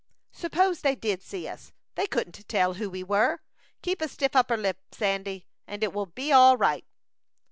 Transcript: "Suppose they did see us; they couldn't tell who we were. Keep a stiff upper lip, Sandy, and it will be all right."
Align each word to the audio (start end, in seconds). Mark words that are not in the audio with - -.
"Suppose 0.31 0.81
they 0.81 0.95
did 0.95 1.21
see 1.21 1.47
us; 1.47 1.73
they 1.93 2.07
couldn't 2.07 2.47
tell 2.49 2.73
who 2.73 2.89
we 2.89 3.03
were. 3.03 3.37
Keep 3.83 4.01
a 4.01 4.07
stiff 4.07 4.35
upper 4.35 4.57
lip, 4.57 4.79
Sandy, 4.91 5.45
and 5.67 5.83
it 5.83 5.93
will 5.93 6.07
be 6.07 6.31
all 6.31 6.57
right." 6.57 6.83